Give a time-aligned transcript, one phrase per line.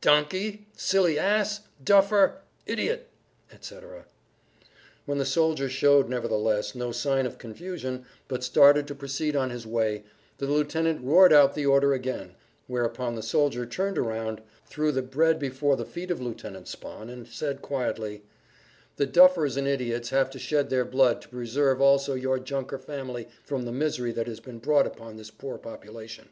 [0.00, 3.08] "Donkey!" "Silly ass?" "Duffer!" "Idiot!"
[3.50, 4.04] etc.
[5.04, 9.66] When the soldier showed nevertheless no sign of confusion, but started to proceed on his
[9.66, 10.04] way,
[10.38, 12.36] the lieutenant roared out the order again,
[12.68, 17.26] whereupon the soldier turned round, threw the bread before the feet of Lieutenant Spahn, and
[17.26, 18.22] said quietly:
[18.94, 23.26] "The duffers and idiots have to shed their blood to preserve also your junker family
[23.42, 26.28] from the misery that has been brought upon this poor population."